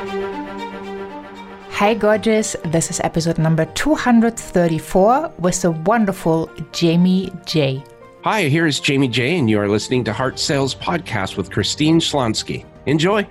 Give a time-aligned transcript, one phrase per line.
[0.00, 2.56] Hey, gorgeous.
[2.64, 7.84] This is episode number 234 with the wonderful Jamie Jay.
[8.24, 12.00] Hi, here is Jamie Jay, and you are listening to Heart Sells Podcast with Christine
[12.00, 12.64] Schlonski.
[12.86, 13.26] Enjoy.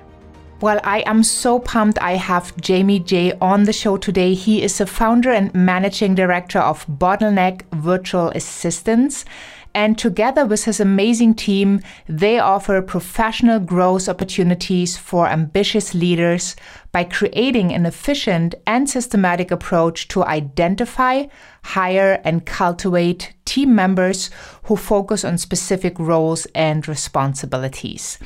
[0.62, 4.36] Well, I am so pumped I have Jamie Jay on the show today.
[4.36, 9.26] He is the founder and managing director of Bottleneck Virtual Assistants.
[9.74, 16.56] And together with his amazing team, they offer professional growth opportunities for ambitious leaders
[16.92, 21.26] by creating an efficient and systematic approach to identify,
[21.70, 24.30] hire, and cultivate team members
[24.64, 28.18] who focus on specific roles and responsibilities.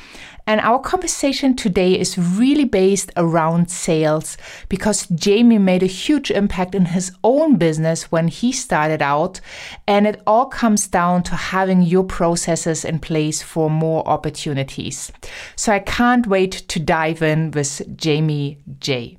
[0.46, 4.36] And our conversation today is really based around sales
[4.68, 9.40] because Jamie made a huge impact in his own business when he started out.
[9.86, 15.10] And it all comes down to having your processes in place for more opportunities.
[15.56, 19.18] So I can't wait to dive in with Jamie Jay.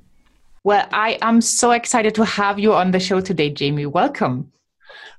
[0.66, 3.86] Well, I am so excited to have you on the show today, Jamie.
[3.86, 4.50] Welcome.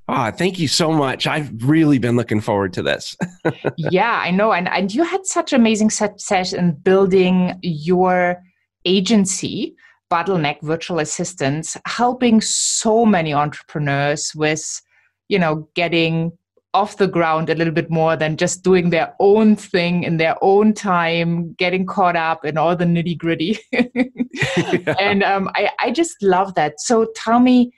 [0.09, 1.26] Ah, thank you so much.
[1.26, 3.16] I've really been looking forward to this.
[3.78, 4.52] yeah, I know.
[4.52, 8.44] And, and you had such amazing success in building your
[8.84, 9.73] agency,
[10.12, 14.81] Bottleneck Virtual Assistants, helping so many entrepreneurs with,
[15.30, 16.38] you know, getting
[16.78, 20.36] off the ground a little bit more than just doing their own thing in their
[20.42, 23.58] own time, getting caught up in all the nitty gritty.
[23.72, 24.95] yeah.
[25.00, 26.80] And um, I, I just love that.
[26.80, 27.72] So tell me,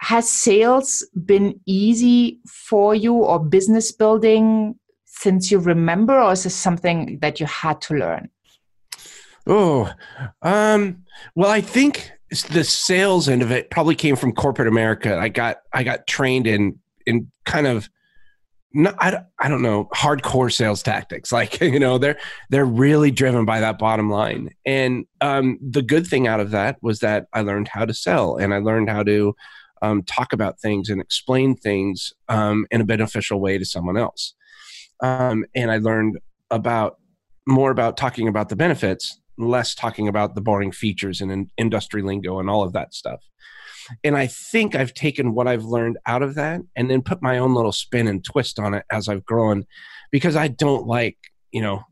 [0.00, 4.74] has sales been easy for you or business building
[5.06, 8.28] since you remember or is this something that you had to learn
[9.46, 9.88] oh
[10.42, 11.04] um,
[11.36, 12.10] well i think
[12.50, 16.48] the sales end of it probably came from corporate america i got i got trained
[16.48, 17.88] in in kind of
[18.74, 22.18] I, I don't know hardcore sales tactics like you know they're
[22.50, 26.78] they're really driven by that bottom line and um, the good thing out of that
[26.82, 29.34] was that i learned how to sell and i learned how to
[29.82, 34.34] um, talk about things and explain things um, in a beneficial way to someone else.
[35.02, 36.18] Um, and I learned
[36.50, 36.98] about
[37.46, 42.00] more about talking about the benefits, less talking about the boring features and in industry
[42.00, 43.20] lingo and all of that stuff.
[44.04, 47.38] And I think I've taken what I've learned out of that and then put my
[47.38, 49.64] own little spin and twist on it as I've grown
[50.10, 51.16] because I don't like,
[51.50, 51.84] you know,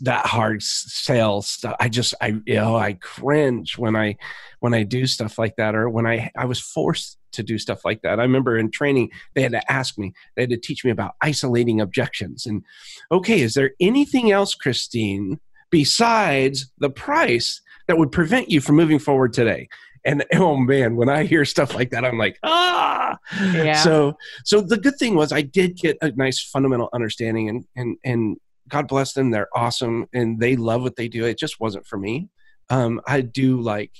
[0.00, 1.76] that hard sales stuff.
[1.78, 4.16] I just I you know I cringe when I
[4.60, 7.84] when I do stuff like that or when I I was forced to do stuff
[7.84, 8.18] like that.
[8.18, 11.14] I remember in training they had to ask me, they had to teach me about
[11.22, 12.64] isolating objections and
[13.12, 15.38] okay, is there anything else Christine
[15.70, 19.68] besides the price that would prevent you from moving forward today?
[20.08, 23.16] And oh man, when I hear stuff like that, I'm like, ah.
[23.40, 23.82] Yeah.
[23.82, 27.96] So, so the good thing was I did get a nice fundamental understanding, and and
[28.04, 29.30] and God bless them.
[29.30, 31.24] They're awesome and they love what they do.
[31.24, 32.28] It just wasn't for me.
[32.70, 33.92] Um, I do like,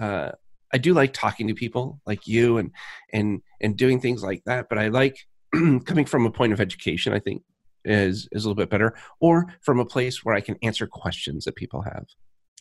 [0.00, 0.32] uh,
[0.72, 2.70] I do like talking to people like you and,
[3.12, 4.68] and, and doing things like that.
[4.68, 5.16] But I like
[5.52, 7.42] coming from a point of education, I think
[7.84, 11.44] is, is a little bit better or from a place where I can answer questions
[11.44, 12.06] that people have.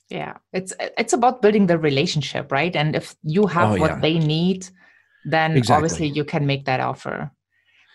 [0.09, 0.37] Yeah.
[0.53, 2.75] It's, it's about building the relationship, right?
[2.75, 3.99] And if you have oh, what yeah.
[3.99, 4.67] they need,
[5.25, 5.75] then exactly.
[5.75, 7.31] obviously you can make that offer.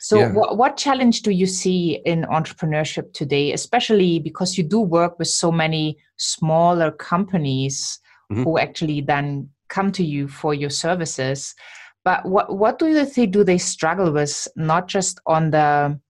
[0.01, 0.33] So, yeah.
[0.33, 5.29] what, what challenge do you see in entrepreneurship today, especially because you do work with
[5.29, 8.01] so many smaller companies
[8.33, 8.45] mm-hmm.
[8.45, 11.55] who actually then come to you for your services?
[12.03, 16.01] But what what do you think do they struggle with, not just on the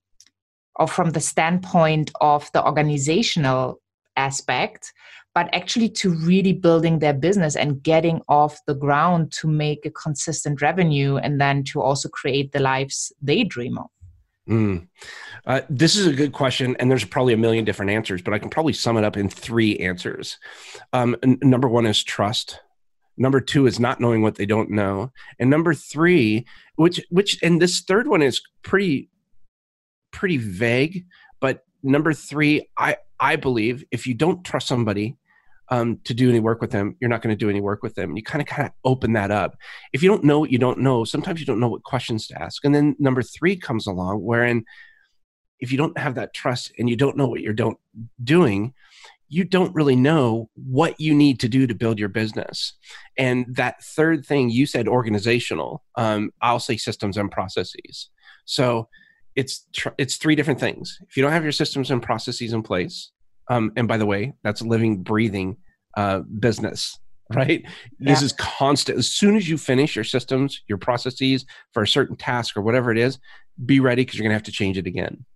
[0.77, 3.81] or from the standpoint of the organizational
[4.17, 4.93] aspect,
[5.35, 9.91] but actually to really building their business and getting off the ground to make a
[9.91, 13.87] consistent revenue and then to also create the lives they dream of?
[14.49, 14.89] Mm.
[15.47, 18.39] Uh, this is a good question, and there's probably a million different answers, but I
[18.39, 20.39] can probably sum it up in three answers.
[20.93, 22.61] Um, n- number one is trust.
[23.17, 26.47] Number two is not knowing what they don't know, and number three,
[26.77, 29.11] which which and this third one is pretty
[30.11, 31.05] pretty vague,
[31.39, 35.17] but number three, I I believe if you don't trust somebody,
[35.71, 37.95] um, to do any work with them, you're not going to do any work with
[37.95, 38.17] them.
[38.17, 39.57] You kind of kind of open that up.
[39.93, 42.43] If you don't know what you don't know, sometimes you don't know what questions to
[42.43, 42.65] ask.
[42.65, 44.65] And then number three comes along, wherein
[45.61, 47.79] if you don't have that trust and you don't know what you're don't
[48.23, 48.75] doing,
[49.29, 52.73] you don't really know what you need to do to build your business.
[53.17, 55.85] And that third thing you said, organizational.
[55.95, 58.11] Um, I'll say systems and processes.
[58.45, 58.89] So
[59.37, 60.99] it's tr- it's three different things.
[61.09, 63.13] If you don't have your systems and processes in place,
[63.51, 65.59] um, and by the way, that's a living, breathing
[65.97, 66.99] uh, business,
[67.35, 67.63] right?
[67.99, 68.13] Yeah.
[68.13, 68.97] This is constant.
[68.99, 71.45] As soon as you finish your systems, your processes
[71.75, 73.19] for a certain task or whatever it is,
[73.67, 75.27] be ready because you're going to have to change it again.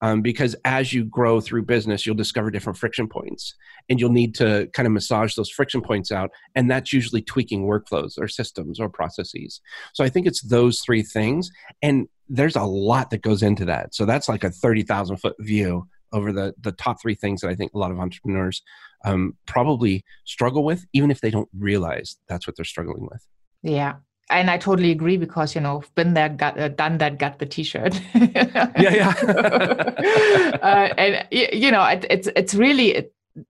[0.00, 3.54] um, because as you grow through business, you'll discover different friction points
[3.88, 6.30] and you'll need to kind of massage those friction points out.
[6.54, 9.60] And that's usually tweaking workflows or systems or processes.
[9.92, 11.50] So I think it's those three things.
[11.82, 13.94] And there's a lot that goes into that.
[13.94, 17.54] So that's like a 30,000 foot view over the, the top three things that I
[17.54, 18.62] think a lot of entrepreneurs
[19.04, 23.26] um, probably struggle with, even if they don't realize that's what they're struggling with.
[23.62, 23.94] Yeah,
[24.30, 27.46] and I totally agree because you know, been there, got uh, done that, got the
[27.46, 28.00] T-shirt.
[28.14, 29.08] yeah, yeah.
[30.62, 33.08] uh, and you know, it, it's it's really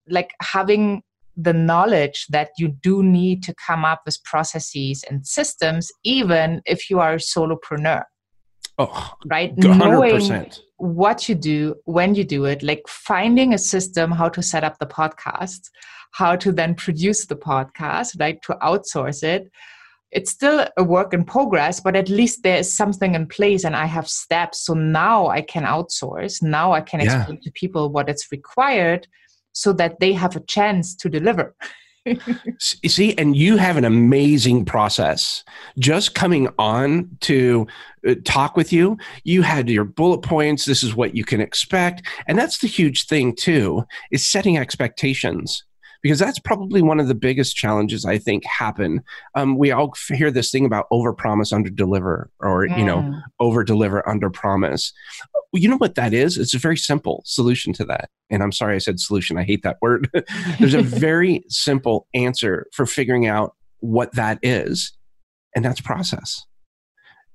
[0.09, 1.03] like having
[1.37, 6.91] the knowledge that you do need to come up with processes and systems, even if
[6.91, 8.03] you are a solopreneur.
[8.79, 9.55] Oh, right.
[9.57, 9.79] 100%.
[9.79, 10.51] Knowing
[10.83, 14.79] what you do, when you do it, like finding a system how to set up
[14.79, 15.71] the podcast,
[16.13, 18.41] how to then produce the podcast, right?
[18.43, 19.51] To outsource it
[20.13, 23.75] it's still a work in progress, but at least there is something in place and
[23.75, 24.61] I have steps.
[24.67, 26.43] So now I can outsource.
[26.43, 27.17] Now I can yeah.
[27.17, 29.09] explain to people what it's required
[29.53, 31.57] so that they have a chance to deliver.
[32.59, 35.45] See, and you have an amazing process.
[35.79, 37.67] Just coming on to
[38.07, 40.65] uh, talk with you, you had your bullet points.
[40.65, 42.03] This is what you can expect.
[42.27, 45.65] And that's the huge thing, too, is setting expectations
[46.03, 49.03] because that's probably one of the biggest challenges I think happen.
[49.35, 53.23] Um, we all hear this thing about over promise, under deliver, or you know, mm.
[53.41, 54.93] over deliver, under promise.
[55.53, 56.39] You know what that is?
[56.39, 58.11] It's a very simple solution to that.
[58.31, 59.39] And I'm sorry I said solution.
[59.39, 60.09] I hate that word.
[60.59, 64.93] There's a very simple answer for figuring out what that is,
[65.55, 66.45] and that's process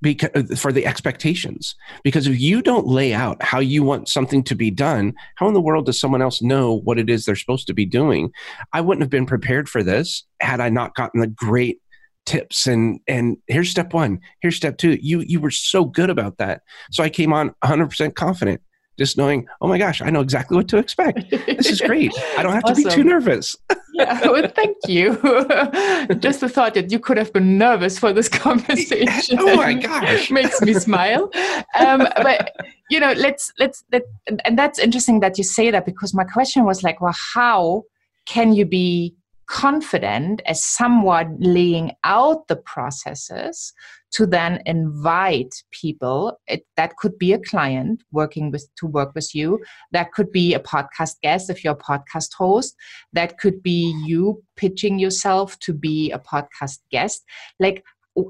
[0.02, 1.76] because uh, for the expectations.
[2.04, 5.54] Because if you don't lay out how you want something to be done how in
[5.54, 8.32] the world does someone else know what it is they're supposed to be doing?
[8.74, 11.82] I wouldn't have been prepared for this had i not gotten the great
[12.26, 16.38] tips and and here's step 1 here's step 2 you you were so good about
[16.38, 16.62] that.
[16.92, 18.62] So i came on 100% confident
[18.98, 21.30] just knowing, oh my gosh, I know exactly what to expect.
[21.30, 22.12] This is great.
[22.38, 22.84] I don't have awesome.
[22.84, 23.56] to be too nervous.
[23.94, 25.14] yeah, well, thank you.
[26.20, 29.38] just the thought that you could have been nervous for this conversation.
[29.42, 31.32] oh my gosh, makes me smile.
[31.76, 32.52] Um, but
[32.90, 34.04] you know, let's let's let,
[34.46, 37.84] and that's interesting that you say that because my question was like, well, how
[38.26, 39.16] can you be
[39.48, 43.74] confident as someone laying out the processes
[44.12, 46.40] to then invite people.
[46.48, 49.60] It, that could be a client working with to work with you.
[49.92, 52.76] That could be a podcast guest if you're a podcast host.
[53.14, 57.24] That could be you pitching yourself to be a podcast guest.
[57.60, 57.84] Like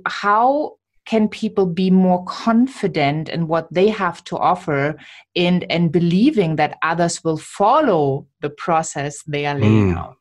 [0.06, 4.98] how can people be more confident in what they have to offer
[5.36, 9.98] and and believing that others will follow the process they are laying mm.
[9.98, 10.18] out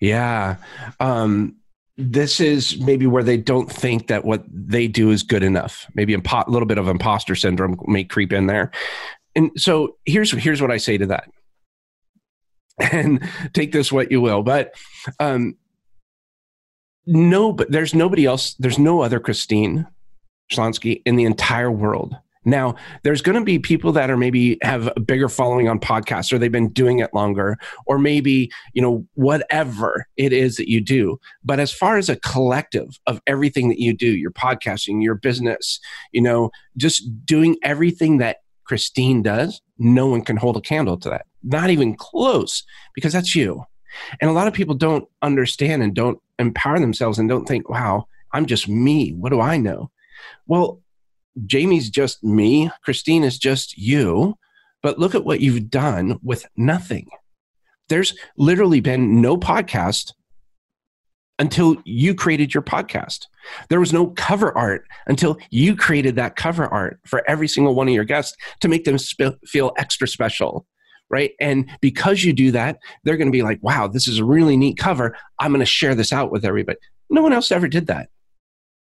[0.00, 0.56] yeah
[1.00, 1.56] um
[1.96, 5.86] this is maybe where they don't think that what they do is good enough.
[5.94, 8.72] Maybe a little bit of imposter syndrome may creep in there.
[9.36, 11.30] And so here's here's what I say to that.
[12.78, 13.22] And
[13.52, 14.74] take this what you will, but
[15.20, 15.56] um,
[17.06, 18.54] no, but there's nobody else.
[18.54, 19.86] There's no other Christine
[20.52, 24.90] Schlonski in the entire world now, there's going to be people that are maybe have
[24.96, 27.56] a bigger following on podcasts or they've been doing it longer
[27.86, 31.18] or maybe, you know, whatever it is that you do.
[31.44, 35.80] But as far as a collective of everything that you do, your podcasting, your business,
[36.12, 41.10] you know, just doing everything that Christine does, no one can hold a candle to
[41.10, 41.26] that.
[41.42, 42.62] Not even close
[42.94, 43.64] because that's you.
[44.20, 48.06] And a lot of people don't understand and don't empower themselves and don't think, wow,
[48.32, 49.12] I'm just me.
[49.12, 49.90] What do I know?
[50.46, 50.80] Well,
[51.46, 54.36] Jamie's just me, Christine is just you,
[54.82, 57.08] but look at what you've done with nothing.
[57.88, 60.12] There's literally been no podcast
[61.38, 63.26] until you created your podcast.
[63.68, 67.88] There was no cover art until you created that cover art for every single one
[67.88, 70.66] of your guests to make them sp- feel extra special.
[71.10, 71.32] Right.
[71.40, 74.56] And because you do that, they're going to be like, wow, this is a really
[74.56, 75.16] neat cover.
[75.38, 76.78] I'm going to share this out with everybody.
[77.10, 78.08] No one else ever did that.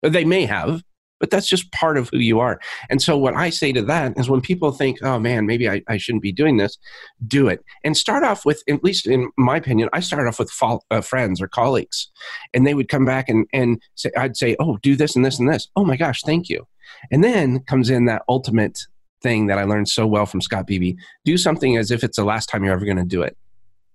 [0.02, 0.84] They may have,
[1.24, 2.60] but that's just part of who you are.
[2.90, 5.82] And so, what I say to that is when people think, oh man, maybe I,
[5.88, 6.78] I shouldn't be doing this,
[7.26, 7.64] do it.
[7.86, 10.52] And start off with, at least in my opinion, I started off with
[10.92, 12.12] uh, friends or colleagues.
[12.54, 15.40] And they would come back and, and say, I'd say, oh, do this and this
[15.40, 15.70] and this.
[15.78, 16.68] Oh my gosh, thank you.
[17.10, 18.78] And then comes in that ultimate
[19.22, 22.26] thing that I learned so well from Scott Beebe do something as if it's the
[22.26, 23.38] last time you're ever going to do it,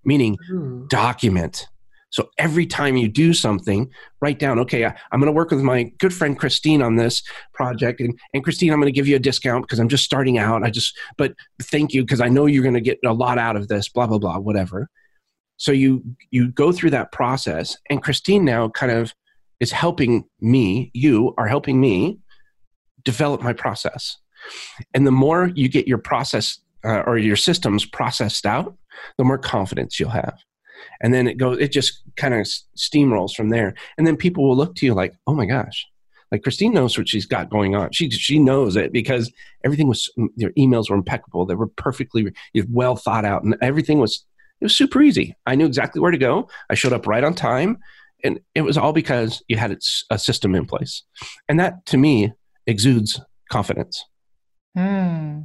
[0.03, 0.89] meaning mm.
[0.89, 1.69] document
[2.11, 5.61] so every time you do something, write down, okay, I, am going to work with
[5.61, 7.23] my good friend Christine on this
[7.53, 8.01] project.
[8.01, 10.63] And, and Christine, I'm going to give you a discount because I'm just starting out.
[10.63, 13.57] I just, but thank you because I know you're going to get a lot out
[13.57, 14.89] of this, blah, blah, blah, whatever.
[15.59, 17.77] So you, you go through that process.
[17.91, 19.15] And Christine now kind of
[19.61, 22.21] is helping me, you are helping me
[23.05, 24.17] develop my process.
[24.95, 28.77] And the more you get your process uh, or your systems processed out,
[29.19, 30.39] the more confidence you'll have.
[31.01, 33.75] And then it goes, it just kind of steamrolls from there.
[33.97, 35.87] And then people will look to you like, oh my gosh,
[36.31, 37.93] like Christine knows what she's got going on.
[37.93, 39.33] She she knows it because
[39.65, 41.47] everything was mm, your emails were impeccable.
[41.47, 42.33] They were perfectly
[42.69, 44.25] well thought out, and everything was
[44.61, 45.37] it was super easy.
[45.47, 46.49] I knew exactly where to go.
[46.69, 47.79] I showed up right on time,
[48.25, 49.79] and it was all because you had
[50.11, 51.03] a system in place,
[51.49, 52.33] and that to me
[52.67, 53.21] exudes
[53.51, 54.05] confidence.
[54.79, 55.41] Hmm.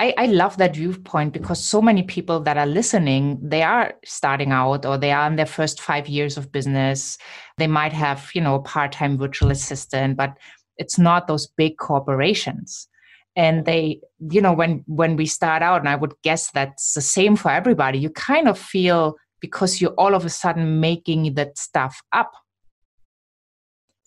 [0.00, 4.50] I, I love that viewpoint because so many people that are listening, they are starting
[4.50, 7.16] out or they are in their first five years of business.
[7.58, 10.36] They might have, you know, a part-time virtual assistant, but
[10.78, 12.88] it's not those big corporations.
[13.36, 17.02] And they, you know, when when we start out, and I would guess that's the
[17.02, 21.56] same for everybody, you kind of feel because you're all of a sudden making that
[21.56, 22.32] stuff up,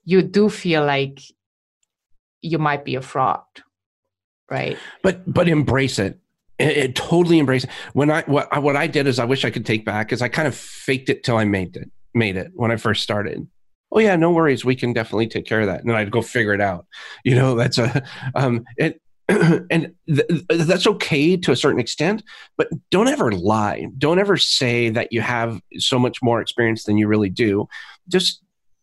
[0.04, 1.22] you do feel like
[2.42, 3.40] you might be a fraud
[4.50, 4.78] right.
[5.04, 6.20] But but embrace it.
[6.58, 7.70] It, it totally embrace it.
[7.94, 10.28] When i what, what i did is i wish i could take back is i
[10.28, 13.48] kind of faked it till i made it made it when i first started.
[13.92, 14.66] Oh yeah no worries.
[14.66, 15.82] We can definitely take care of that.
[15.82, 16.86] And then i'd go figure it out.
[17.24, 18.04] You know that's a
[18.36, 22.24] um it and th- that's okay to a certain extent
[22.58, 23.88] but don't ever lie.
[23.98, 27.68] Don't ever say that you have so much more experience than you really do.
[28.08, 28.42] Just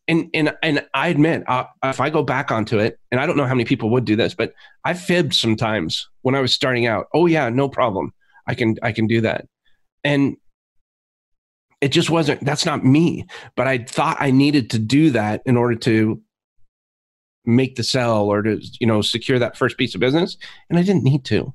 [0.08, 3.36] and and and I admit, uh, if I go back onto it, and I don't
[3.36, 4.52] know how many people would do this, but
[4.84, 7.06] I fibbed sometimes when I was starting out.
[7.14, 8.12] Oh yeah, no problem.
[8.46, 9.46] I can I can do that,
[10.02, 10.36] and
[11.80, 12.44] it just wasn't.
[12.44, 13.26] That's not me.
[13.56, 16.20] But I thought I needed to do that in order to
[17.44, 20.36] make the sell or to you know secure that first piece of business,
[20.68, 21.54] and I didn't need to.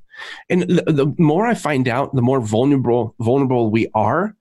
[0.49, 4.35] And the, the more I find out, the more vulnerable vulnerable we are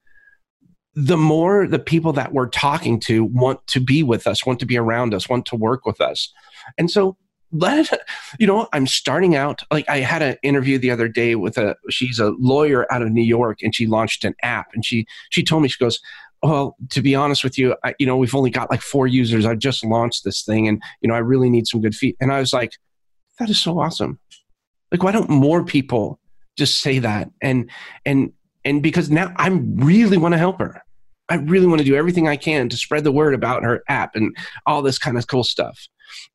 [0.97, 4.67] the more the people that we're talking to want to be with us, want to
[4.67, 6.33] be around us, want to work with us.
[6.79, 7.19] And so
[7.53, 7.91] let
[8.39, 9.63] you know, I'm starting out.
[9.71, 13.11] Like I had an interview the other day with a, she's a lawyer out of
[13.11, 16.01] New York and she launched an app and she, she told me, she goes,
[16.43, 19.45] well, to be honest with you, I, you know, we've only got like four users.
[19.45, 22.17] i've just launched this thing and, you know, I really need some good feet.
[22.21, 22.73] And I was like,
[23.39, 24.19] that is so awesome.
[24.91, 26.21] Like, why don't more people
[26.57, 27.31] just say that?
[27.43, 27.71] And,
[28.07, 28.33] and,
[28.65, 30.83] and because now I really want to help her.
[31.29, 34.15] I really want to do everything I can to spread the word about her app
[34.15, 35.89] and all this kind of cool stuff.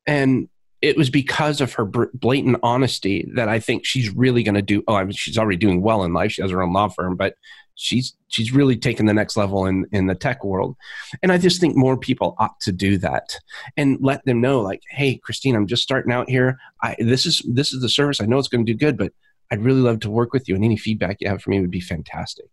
[0.05, 0.49] And
[0.81, 4.83] it was because of her blatant honesty that I think she's really going to do.
[4.87, 6.31] Oh, I mean, she's already doing well in life.
[6.31, 7.35] She has her own law firm, but
[7.75, 10.75] she's she's really taken the next level in in the tech world.
[11.21, 13.39] And I just think more people ought to do that
[13.77, 16.57] and let them know, like, hey, Christine, I'm just starting out here.
[16.81, 18.19] I this is this is the service.
[18.19, 19.13] I know it's going to do good, but
[19.51, 21.71] I'd really love to work with you, and any feedback you have for me would
[21.71, 22.49] be fantastic.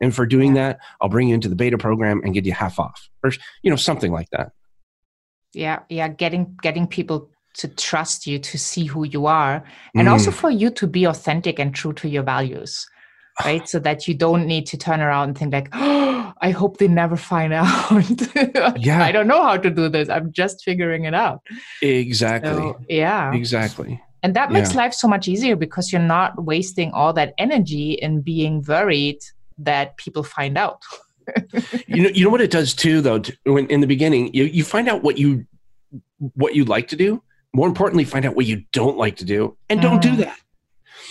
[0.00, 2.78] And for doing that, I'll bring you into the beta program and give you half
[2.78, 4.52] off or, you know, something like that.
[5.52, 5.80] Yeah.
[5.88, 6.08] Yeah.
[6.08, 9.64] Getting, getting people to trust you, to see who you are,
[9.94, 10.10] and mm.
[10.10, 12.86] also for you to be authentic and true to your values.
[13.44, 13.66] Right.
[13.66, 16.88] so that you don't need to turn around and think like, oh, I hope they
[16.88, 17.66] never find out.
[18.78, 19.02] yeah.
[19.02, 20.10] I don't know how to do this.
[20.10, 21.40] I'm just figuring it out.
[21.80, 22.50] Exactly.
[22.50, 23.32] So, yeah.
[23.32, 24.02] Exactly.
[24.22, 24.78] And that makes yeah.
[24.78, 29.20] life so much easier because you're not wasting all that energy in being worried
[29.60, 30.82] that people find out.
[31.86, 33.22] you know, you know what it does too, though.
[33.44, 35.46] When in the beginning, you you find out what you
[36.34, 37.22] what you like to do.
[37.52, 40.18] More importantly, find out what you don't like to do, and don't do mm.
[40.18, 40.38] that.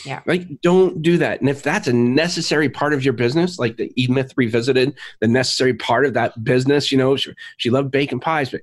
[0.05, 0.21] Yeah.
[0.25, 1.41] Like, don't do that.
[1.41, 5.27] And if that's a necessary part of your business, like the E Myth Revisited, the
[5.27, 8.61] necessary part of that business, you know, she, she loved bacon pies, but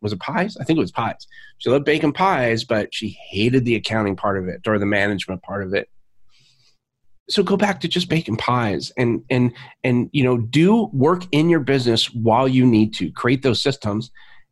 [0.00, 0.56] was it pies?
[0.56, 1.26] I think it was pies.
[1.58, 5.42] She loved bacon pies, but she hated the accounting part of it or the management
[5.42, 5.88] part of it
[7.28, 9.52] so go back to just baking pies and and
[9.84, 14.10] and you know do work in your business while you need to create those systems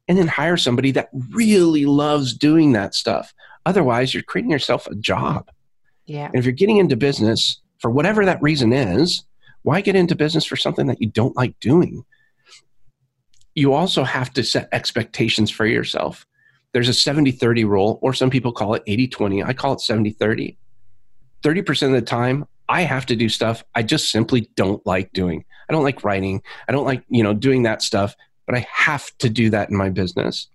[0.08, 3.32] and then hire somebody that really loves doing that stuff.
[3.66, 5.50] Otherwise you're creating yourself a job.
[6.06, 6.26] Yeah.
[6.26, 9.24] And if you're getting into business for whatever that reason is
[9.62, 12.04] why get into business for something that you don't like doing?
[13.54, 16.26] You also have to set expectations for yourself.
[16.72, 20.56] There's a 70-30 rule or some people call it 80-20 i call it 70-30
[21.42, 25.44] 30% of the time I have to do stuff I just simply don't like doing.
[25.68, 26.40] I don't like writing.
[26.68, 28.14] I don't like, you know, doing that stuff,
[28.46, 30.46] but I have to do that in my business.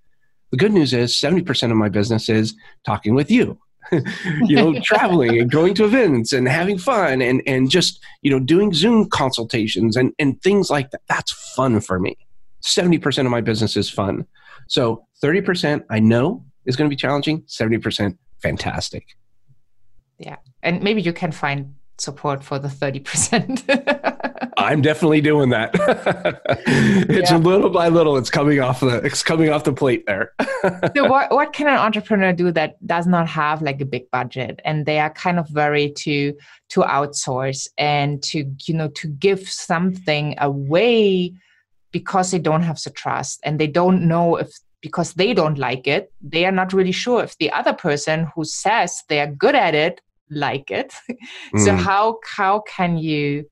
[0.51, 2.55] The good news is 70% of my business is
[2.85, 3.59] talking with you.
[3.91, 8.39] you know, traveling and going to events and having fun and and just, you know,
[8.39, 11.01] doing Zoom consultations and and things like that.
[11.07, 12.17] That's fun for me.
[12.63, 14.25] 70% of my business is fun.
[14.67, 19.05] So 30% I know is going to be challenging, 70% fantastic.
[20.17, 20.37] Yeah.
[20.63, 24.53] And maybe you can find support for the 30%.
[24.57, 25.71] I'm definitely doing that.
[27.09, 27.37] it's yeah.
[27.37, 30.33] little by little it's coming off the it's coming off the plate there.
[30.95, 34.59] so what what can an entrepreneur do that does not have like a big budget
[34.65, 36.33] and they are kind of very to
[36.69, 41.33] to outsource and to you know to give something away
[41.91, 44.49] because they don't have the trust and they don't know if
[44.81, 48.43] because they don't like it they are not really sure if the other person who
[48.43, 50.93] says they are good at it like it.
[51.57, 51.77] So mm.
[51.77, 53.45] how how can you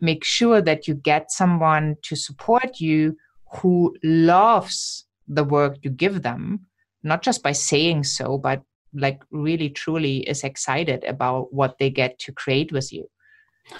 [0.00, 3.16] make sure that you get someone to support you
[3.52, 6.66] who loves the work you give them
[7.02, 8.62] not just by saying so but
[8.94, 13.08] like really truly is excited about what they get to create with you?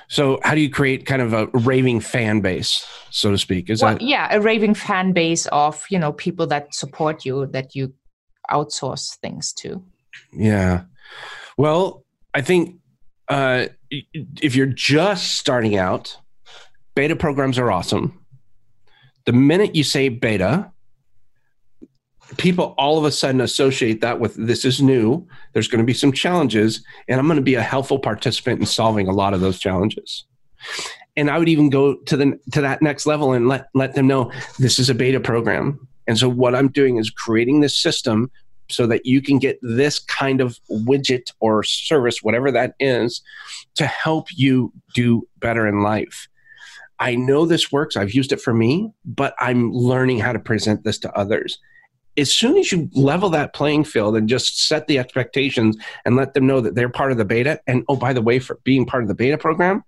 [0.09, 3.71] So how do you create kind of a raving fan base so to speak?
[3.71, 7.47] Is well, that yeah a raving fan base of you know people that support you
[7.47, 7.93] that you
[8.51, 9.83] outsource things to.
[10.33, 10.83] Yeah.
[11.57, 12.81] Well i think
[13.31, 16.19] uh, if you're just starting out,
[16.97, 18.19] beta programs are awesome.
[19.25, 20.73] The minute you say beta,
[22.37, 25.27] people all of a sudden associate that with this is new.
[25.53, 28.67] There's going to be some challenges, and I'm going to be a helpful participant in
[28.67, 30.25] solving a lot of those challenges.
[31.17, 34.09] And I would even go to the to that next level and let let them
[34.09, 35.87] know this is a beta program.
[36.09, 38.31] And so what I'm doing is creating this system
[38.71, 43.23] so that you can get this kind of widget or service, whatever that is,
[43.75, 46.29] to help you do better in life.
[46.99, 47.97] I know this works.
[47.97, 51.59] I've used it for me, but I'm learning how to present this to others.
[52.17, 56.35] As soon as you level that playing field and just set the expectations and let
[56.35, 58.85] them know that they're part of the beta, and oh, by the way, for being
[58.85, 59.83] part of the beta program,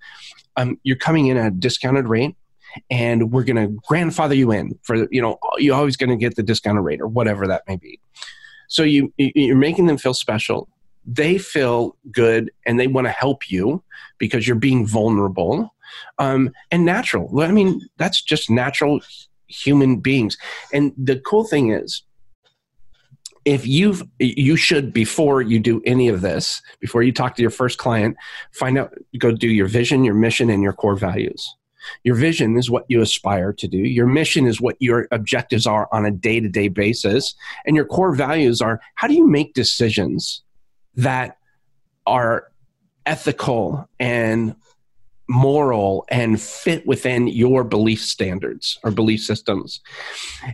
[0.56, 2.34] um, you're coming in at a discounted rate
[2.90, 6.36] and we're going to grandfather you in for you know you're always going to get
[6.36, 7.98] the discounted rate or whatever that may be
[8.72, 10.66] so you you're making them feel special.
[11.04, 13.84] They feel good and they want to help you
[14.16, 15.74] because you're being vulnerable
[16.18, 17.40] um, and natural.
[17.42, 19.00] I mean, that's just natural
[19.46, 20.38] human beings.
[20.72, 22.02] And the cool thing is,
[23.44, 27.50] if you've you should before you do any of this before you talk to your
[27.50, 28.16] first client
[28.52, 31.56] find out go do your vision your mission and your core values
[32.04, 33.78] your vision is what you aspire to do.
[33.78, 37.34] Your mission is what your objectives are on a day to day basis.
[37.66, 40.42] And your core values are how do you make decisions
[40.96, 41.38] that
[42.06, 42.48] are
[43.06, 44.54] ethical and
[45.28, 49.80] moral and fit within your belief standards or belief systems.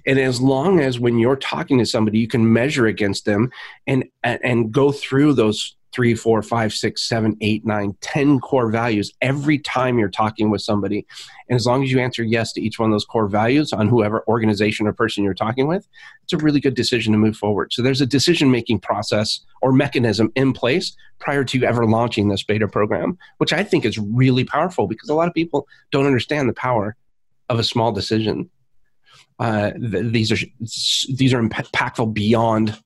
[0.06, 3.50] And as long as when you're talking to somebody, you can measure against them
[3.86, 9.12] and and go through those three, four, five, six, seven, eight, nine, ten core values
[9.20, 11.06] every time you're talking with somebody.
[11.48, 13.88] And as long as you answer yes to each one of those core values on
[13.88, 15.88] whoever organization or person you're talking with,
[16.22, 17.72] it's a really good decision to move forward.
[17.72, 22.42] So there's a decision making process or mechanism in place prior to ever launching this
[22.42, 26.48] beta program, which I think is really powerful because a lot of people don't understand
[26.48, 26.96] the power
[27.48, 28.50] of a small decision.
[29.38, 32.76] Uh, th- these are these are impactful beyond.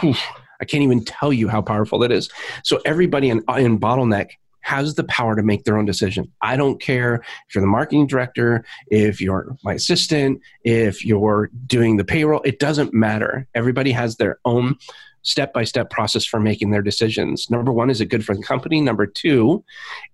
[0.00, 0.14] Whew,
[0.60, 2.28] I can't even tell you how powerful that is.
[2.64, 4.30] So everybody in, in Bottleneck
[4.62, 6.30] has the power to make their own decision.
[6.42, 7.16] I don't care
[7.48, 12.58] if you're the marketing director, if you're my assistant, if you're doing the payroll, it
[12.58, 13.46] doesn't matter.
[13.54, 14.76] Everybody has their own
[15.22, 17.50] step by step process for making their decisions.
[17.50, 18.80] Number one, is it good for the company?
[18.80, 19.64] Number two,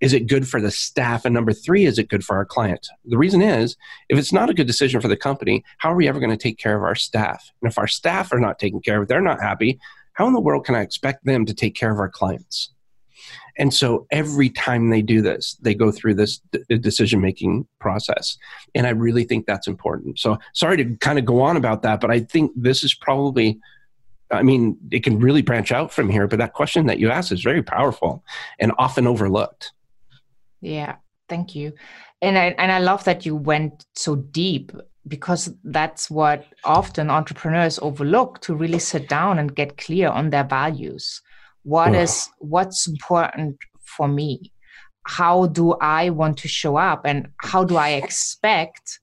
[0.01, 1.25] is it good for the staff?
[1.25, 2.89] And number three, is it good for our client?
[3.05, 3.77] The reason is
[4.09, 6.37] if it's not a good decision for the company, how are we ever going to
[6.37, 7.53] take care of our staff?
[7.63, 9.79] And if our staff are not taken care of, they're not happy,
[10.17, 12.73] how in the world can I expect them to take care of our clients?
[13.59, 18.37] And so every time they do this, they go through this d- decision making process.
[18.75, 20.19] And I really think that's important.
[20.19, 23.59] So sorry to kind of go on about that, but I think this is probably,
[24.31, 26.27] I mean, it can really branch out from here.
[26.27, 28.25] But that question that you asked is very powerful
[28.59, 29.73] and often overlooked.
[30.61, 30.97] Yeah,
[31.29, 31.73] thank you.
[32.23, 34.73] And I, and I love that you went so deep
[35.09, 40.45] because that's what often entrepreneurs overlook to really sit down and get clear on their
[40.45, 41.21] values.
[41.63, 44.53] What is what's important for me?
[45.07, 47.03] How do i want to show up?
[47.05, 49.01] And how do i expect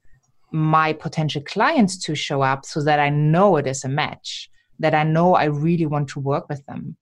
[0.51, 4.93] my potential clients to show up so that i know it is a match that
[4.93, 6.95] i know i really want to work with them?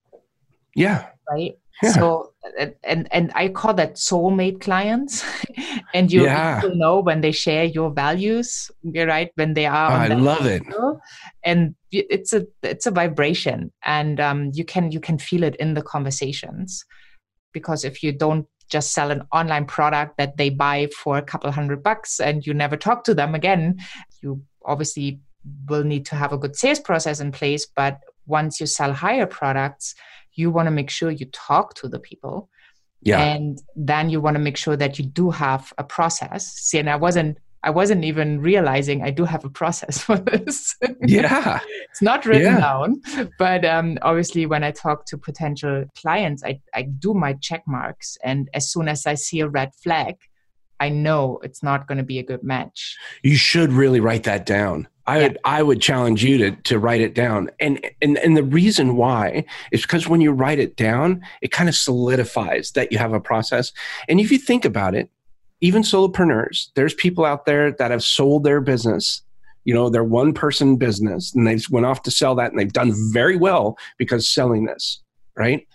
[0.76, 1.08] Yeah.
[1.30, 1.58] Right?
[1.84, 1.92] Yeah.
[1.92, 2.31] so
[2.84, 5.24] and and i call that soulmate clients.
[5.94, 6.62] And you yeah.
[6.74, 9.30] know when they share your values you're right?
[9.36, 10.64] When they are i love it.
[11.44, 13.72] and it's a it's a vibration.
[13.84, 16.86] And um, you can you can feel it in the conversations.
[17.52, 21.52] Because if you don't just sell an online product that they buy for a couple
[21.52, 23.78] hundred bucks and you never talk to them again
[24.22, 25.20] you obviously
[25.68, 27.66] will need to have a good sales process in place.
[27.76, 29.96] But once you sell higher products
[30.34, 32.50] you want to make sure you talk to the people
[33.04, 33.20] Yeah.
[33.20, 36.54] And then you want to make sure that you do have a process.
[36.54, 40.76] See, and I wasn't I wasn't even realizing I do have a process for this.
[41.06, 41.60] Yeah.
[41.90, 42.60] it's not written yeah.
[42.60, 43.02] down.
[43.38, 48.18] But um, obviously, when I talk to potential clients, I, I do my check marks.
[48.24, 50.16] And as soon as I see a red flag,
[50.80, 52.98] I know it's not going to be a good match.
[53.22, 54.88] You should really write that down.
[55.08, 55.28] I yeah.
[55.28, 57.50] would I would challenge you to to write it down.
[57.60, 61.70] And and and the reason why is because when you write it down, it kind
[61.70, 63.72] of solidifies that you have a process.
[64.08, 65.10] And if you think about it,
[65.62, 69.22] even solopreneurs, there's people out there that have sold their business.
[69.64, 72.74] You know, they're one person business and they went off to sell that and they've
[72.74, 75.02] done very well because selling this,
[75.36, 75.68] right?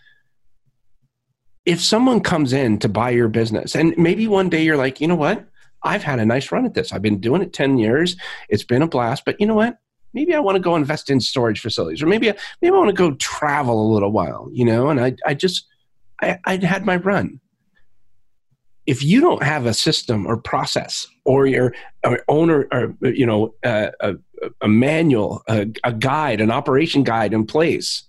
[1.65, 5.07] If someone comes in to buy your business and maybe one day you're like, you
[5.07, 5.47] know what?
[5.87, 6.93] I've had a nice run at this.
[6.93, 8.17] I've been doing it 10 years.
[8.49, 9.79] It's been a blast, but you know what?
[10.13, 12.89] Maybe I want to go invest in storage facilities or maybe, I, maybe I want
[12.89, 15.67] to go travel a little while, you know, and I, I just,
[16.23, 17.41] I, I'd had my run
[18.87, 23.55] if you don't have a system or process or your or owner or you know
[23.65, 24.15] uh, a,
[24.61, 28.05] a manual a, a guide an operation guide in place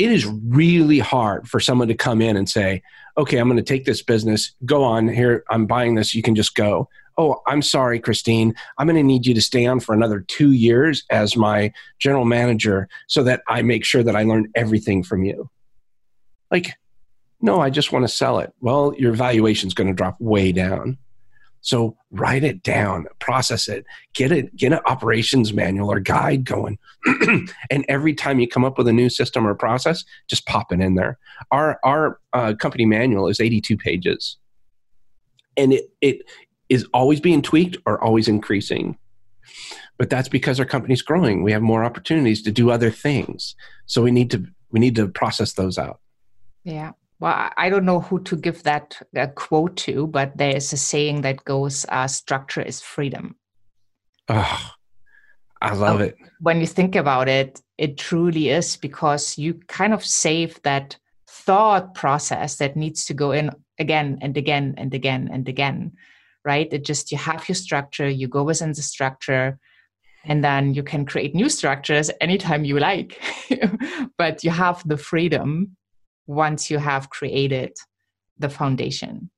[0.00, 2.82] it is really hard for someone to come in and say
[3.18, 4.54] okay i'm going to take this business.
[4.64, 5.08] Go on.
[5.08, 6.14] Here i'm buying this.
[6.14, 6.88] You can just go.
[7.18, 8.54] Oh i'm sorry christine.
[8.78, 12.24] I'm going to need you to stay on for another two years as my general
[12.24, 15.50] manager so that i make sure that i learn everything from you.
[16.50, 16.74] Like
[17.42, 18.52] no, I just want to sell it.
[18.60, 20.98] Well, your valuation is going to drop way down.
[21.62, 26.78] So write it down, process it, get it, get an operations manual or guide going.
[27.70, 30.80] and every time you come up with a new system or process, just pop it
[30.80, 31.18] in there.
[31.50, 34.38] Our our uh, company manual is 82 pages,
[35.56, 36.22] and it it
[36.68, 38.96] is always being tweaked or always increasing.
[39.98, 41.42] But that's because our company's growing.
[41.42, 43.54] We have more opportunities to do other things.
[43.84, 46.00] So we need to we need to process those out.
[46.64, 50.72] Yeah well, I don't know who to give that a quote to, but there is
[50.72, 53.36] a saying that goes, uh, "Structure is freedom."
[54.28, 54.70] Oh,
[55.60, 56.16] I love it.
[56.40, 60.96] When you think about it, it truly is because you kind of save that
[61.28, 65.92] thought process that needs to go in again and again and again and again,
[66.44, 66.72] right?
[66.72, 69.58] It just you have your structure, you go within the structure,
[70.24, 73.20] and then you can create new structures anytime you like,
[74.16, 75.76] but you have the freedom
[76.30, 77.72] once you have created
[78.38, 79.30] the foundation.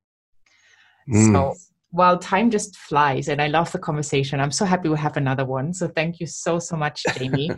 [1.09, 1.33] Mm.
[1.33, 1.55] So
[1.90, 5.44] while time just flies and I love the conversation, I'm so happy we have another
[5.46, 5.72] one.
[5.72, 7.50] So thank you so, so much, Jamie.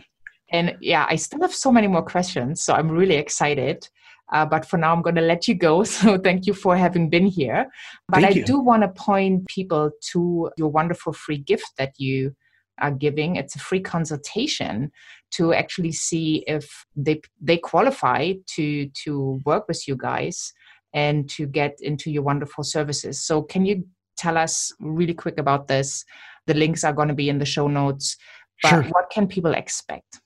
[0.53, 2.63] and yeah, I still have so many more questions.
[2.63, 3.89] So I'm really excited.
[4.33, 5.85] Uh, but for now, I'm going to let you go.
[5.95, 7.67] So thank you for having been here.
[8.09, 8.45] But thank I you.
[8.45, 12.35] do want to point people to your wonderful free gift that you
[12.81, 13.37] are giving.
[13.37, 14.91] It's a free consultation
[15.33, 20.53] to actually see if they they qualify to to work with you guys
[20.93, 23.25] and to get into your wonderful services.
[23.25, 23.85] So can you
[24.17, 26.05] tell us really quick about this?
[26.47, 28.17] The links are going to be in the show notes.
[28.63, 28.83] But sure.
[28.85, 30.21] what can people expect?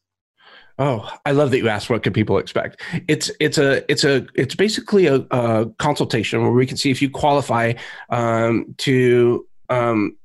[0.78, 2.80] Oh, I love that you asked what can people expect.
[3.08, 7.02] It's it's a it's a it's basically a, a consultation where we can see if
[7.02, 7.72] you qualify
[8.10, 10.16] um, to um,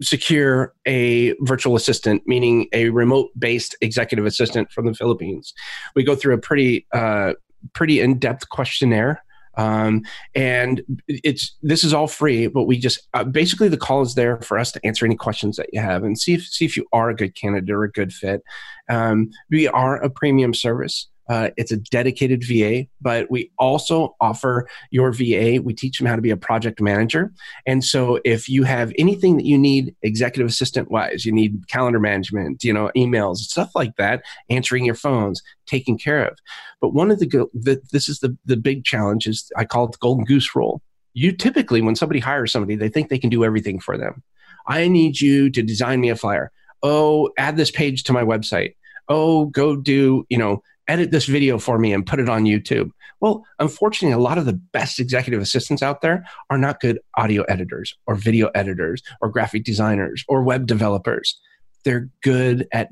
[0.00, 5.54] secure a virtual assistant, meaning a remote based executive assistant from the Philippines.
[5.94, 7.34] We go through a pretty uh,
[7.72, 9.22] pretty in depth questionnaire.
[9.58, 10.02] Um,
[10.34, 14.38] and it's this is all free, but we just uh, basically the call is there
[14.42, 16.86] for us to answer any questions that you have and see if see if you
[16.92, 18.42] are a good candidate or a good fit.
[18.90, 21.08] Um, we are a premium service.
[21.28, 25.60] Uh, it's a dedicated VA, but we also offer your VA.
[25.62, 27.32] We teach them how to be a project manager.
[27.66, 32.00] And so, if you have anything that you need executive assistant wise, you need calendar
[32.00, 36.38] management, you know, emails, stuff like that, answering your phones, taken care of.
[36.80, 39.92] But one of the, the this is the the big challenge is I call it
[39.92, 40.82] the golden goose rule.
[41.14, 44.22] You typically, when somebody hires somebody, they think they can do everything for them.
[44.66, 46.50] I need you to design me a flyer.
[46.82, 48.74] Oh, add this page to my website.
[49.08, 52.90] Oh, go do you know edit this video for me and put it on YouTube.
[53.20, 57.42] Well, unfortunately, a lot of the best executive assistants out there are not good audio
[57.44, 61.40] editors or video editors or graphic designers or web developers.
[61.84, 62.90] They're good at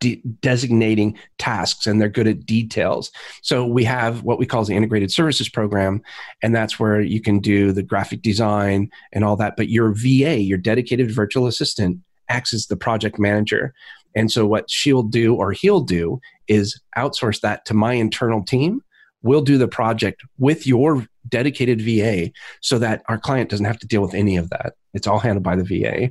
[0.00, 3.10] de- designating tasks and they're good at details.
[3.42, 6.02] So we have what we call the integrated services program,
[6.42, 9.56] and that's where you can do the graphic design and all that.
[9.56, 13.74] But your VA, your dedicated virtual assistant, acts as the project manager.
[14.14, 18.80] And so what she'll do or he'll do is outsource that to my internal team.
[19.22, 22.30] We'll do the project with your dedicated VA
[22.60, 24.74] so that our client doesn't have to deal with any of that.
[24.92, 26.10] It's all handled by the VA.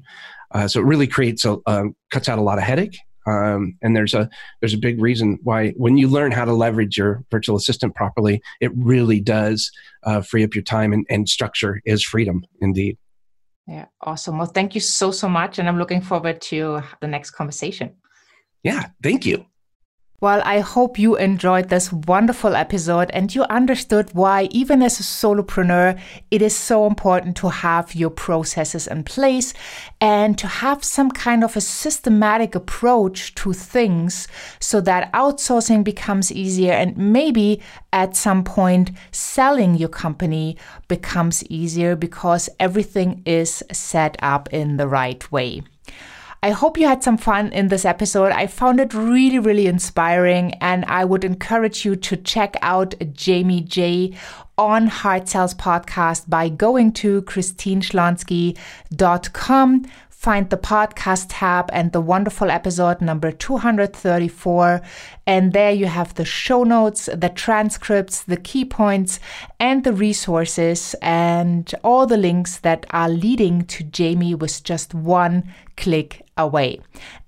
[0.51, 3.95] Uh, so it really creates a, um, cuts out a lot of headache Um, and
[3.95, 7.55] there's a there's a big reason why when you learn how to leverage your virtual
[7.55, 9.71] assistant properly, it really does
[10.03, 12.97] uh, free up your time and, and structure is freedom indeed.
[13.67, 14.37] Yeah, awesome.
[14.37, 17.95] Well, thank you so so much, and I'm looking forward to the next conversation.
[18.63, 19.45] Yeah, thank you.
[20.23, 25.03] Well, I hope you enjoyed this wonderful episode and you understood why, even as a
[25.03, 25.99] solopreneur,
[26.31, 29.53] it is so important to have your processes in place
[29.99, 34.29] and to have some kind of a systematic approach to things
[34.61, 40.55] so that outsourcing becomes easier and maybe at some point selling your company
[40.87, 45.63] becomes easier because everything is set up in the right way.
[46.43, 48.33] I hope you had some fun in this episode.
[48.33, 53.61] I found it really, really inspiring, and I would encourage you to check out Jamie
[53.61, 54.13] Jay
[54.57, 59.85] on Heart Sells Podcast by going to christineschlonski.com
[60.23, 64.81] find the podcast tab and the wonderful episode number 234.
[65.27, 69.19] And there you have the show notes, the transcripts, the key points,
[69.59, 75.43] and the resources, and all the links that are leading to Jamie with just one
[75.77, 76.79] click away.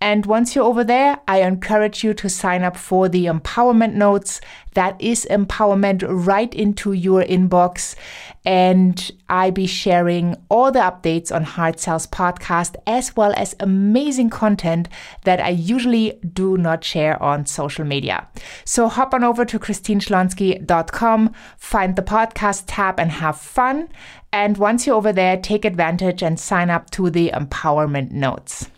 [0.02, 4.42] And once you're over there, I encourage you to sign up for the empowerment notes.
[4.74, 7.96] That is empowerment right into your inbox.
[8.46, 14.30] And I be sharing all the updates on Heart Sells podcast as well as amazing
[14.30, 14.90] content
[15.24, 18.28] that I usually do not share on social media.
[18.66, 23.90] So hop on over to christineschlonski.com, find the podcast tab and have fun.
[24.36, 28.70] And once you're over there, take advantage and sign up to the empowerment notes.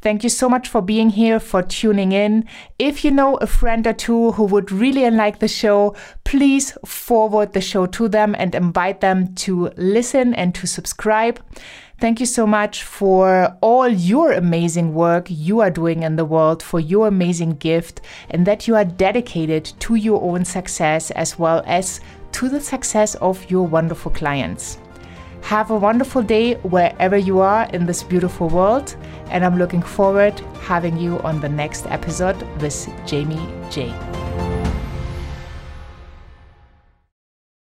[0.00, 2.48] Thank you so much for being here, for tuning in.
[2.78, 5.94] If you know a friend or two who would really like the show,
[6.24, 11.38] please forward the show to them and invite them to listen and to subscribe.
[12.00, 16.62] Thank you so much for all your amazing work you are doing in the world,
[16.62, 21.62] for your amazing gift, and that you are dedicated to your own success as well
[21.66, 22.00] as
[22.32, 24.78] to the success of your wonderful clients.
[25.42, 30.38] Have a wonderful day wherever you are in this beautiful world, and I'm looking forward
[30.62, 34.51] having you on the next episode with Jamie Jay.